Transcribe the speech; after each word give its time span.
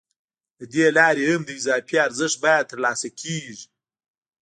له 0.57 0.65
دې 0.73 0.87
لارې 0.97 1.23
هم 1.31 1.41
د 1.45 1.49
اضافي 1.59 1.97
ارزښت 2.07 2.37
بیه 2.43 2.67
ترلاسه 2.71 3.07
کېږي 3.21 3.59